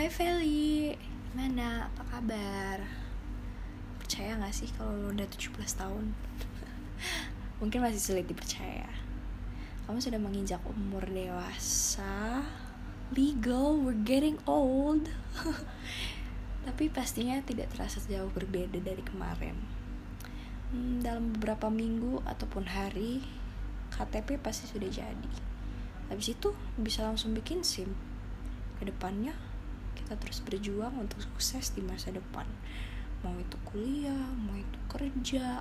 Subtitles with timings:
[0.00, 0.96] Hai Feli,
[1.28, 1.92] gimana?
[1.92, 2.80] Apa kabar?
[4.00, 6.16] Percaya gak sih kalau lo udah 17 tahun?
[7.60, 8.88] Mungkin masih sulit dipercaya.
[9.84, 12.40] Kamu sudah menginjak umur dewasa.
[13.12, 15.12] Legal, we're getting old.
[16.64, 19.60] Tapi pastinya tidak terasa jauh berbeda dari kemarin.
[20.72, 23.20] Hmm, Dalam beberapa minggu ataupun hari
[23.92, 25.32] KTP pasti sudah jadi.
[26.08, 27.92] Habis itu bisa langsung bikin SIM.
[28.80, 29.49] Ke depannya
[30.04, 32.48] kita terus berjuang untuk sukses di masa depan.
[33.20, 35.60] Mau itu kuliah mau itu kerja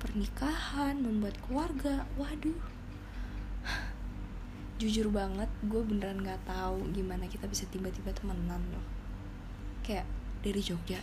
[0.00, 2.08] pernikahan membuat keluarga.
[2.16, 2.62] Waduh.
[4.80, 8.86] Jujur banget gue beneran gak tahu gimana kita bisa tiba-tiba temenan loh.
[9.84, 10.08] Kayak
[10.40, 11.00] dari Jogja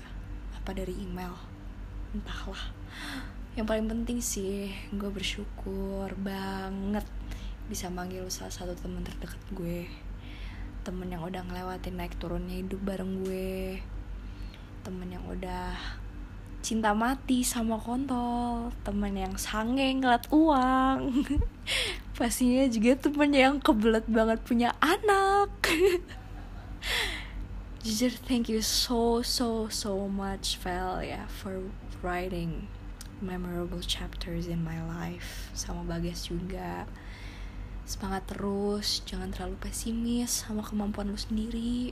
[0.58, 1.34] apa dari email?
[2.14, 2.74] Entahlah.
[3.58, 7.06] Yang paling penting sih gue bersyukur banget
[7.70, 9.88] bisa manggil salah satu teman terdekat gue
[10.84, 13.80] temen yang udah ngelewatin naik turunnya hidup bareng gue.
[14.84, 15.80] Temen yang udah
[16.60, 18.76] cinta mati sama kontol.
[18.84, 21.24] Temen yang sange ngeliat uang.
[22.20, 25.48] Pastinya juga temen yang kebelet banget punya anak.
[27.84, 31.68] Jujur thank you so so so much Val ya for
[32.00, 32.72] writing
[33.20, 35.52] memorable chapters in my life.
[35.56, 36.88] Sama Bagas juga
[37.84, 41.92] semangat terus jangan terlalu pesimis sama kemampuan lu sendiri.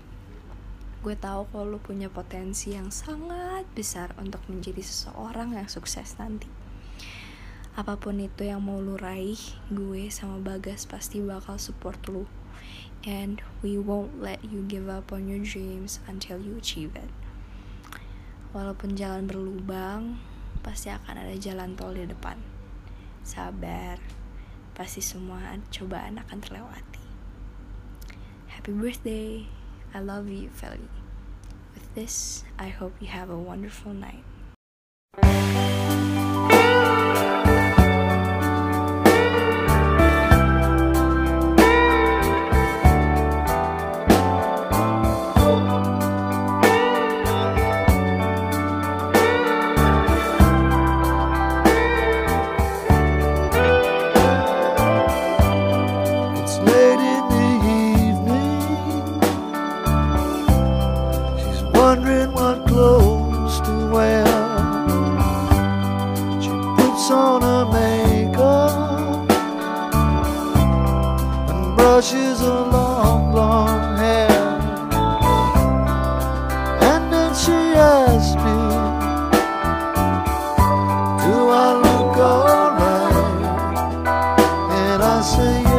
[1.03, 6.47] Gue tahu kalau lu punya potensi yang sangat besar untuk menjadi seseorang yang sukses nanti.
[7.75, 9.39] Apa pun itu yang mau lu raih
[9.72, 12.30] gue sama Bagas pasti bakal support lu.
[13.02, 17.09] And we won't let you give up on your dreams until you achieve it.
[18.53, 20.22] Walaupun jalan berlubang
[20.62, 22.38] pasti akan ada jalan tol di depan.
[23.25, 24.20] Sabar
[24.81, 27.05] pasti semua cobaan akan terlewati.
[28.49, 29.45] Happy birthday.
[29.93, 30.89] I love you, Feli.
[31.77, 34.25] With this, I hope you have a wonderful night.
[62.34, 64.25] What clothes to wear.
[66.42, 69.30] She puts on her makeup
[71.50, 74.30] and brushes her long, long hair.
[76.92, 78.59] And then she asks me,
[81.24, 83.16] Do I look alright?
[84.84, 85.70] And I say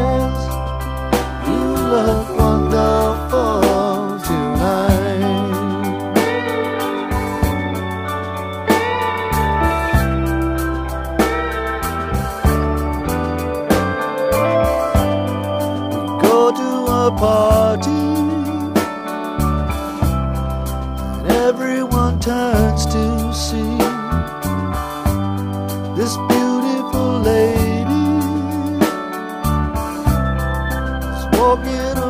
[31.43, 32.02] forget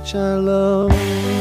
[0.00, 1.39] much I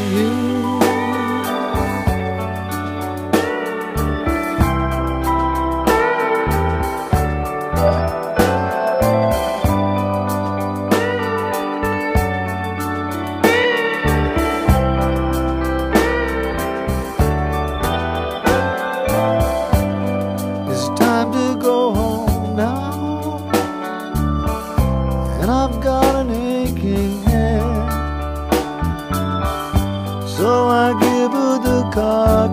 [31.01, 32.49] Her the car.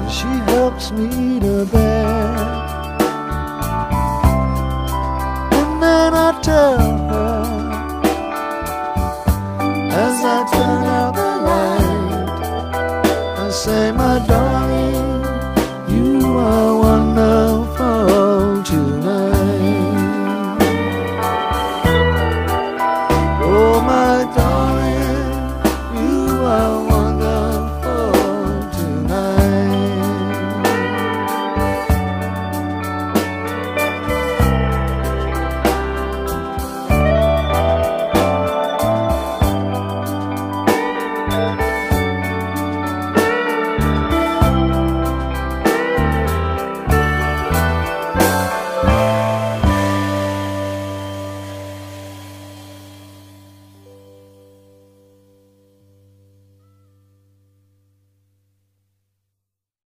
[0.00, 2.38] And she helps me to bed.
[5.52, 7.05] And then I tell